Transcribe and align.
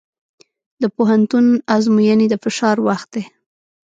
د 0.81 0.83
پوهنتون 0.95 1.45
ازموینې 1.75 2.27
د 2.29 2.35
فشار 2.43 2.77
وخت 2.87 3.07
دی. 3.15 3.23